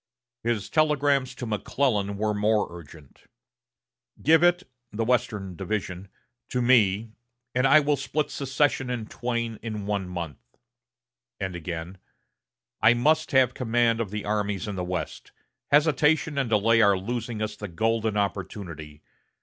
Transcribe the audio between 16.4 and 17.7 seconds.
delay are losing us the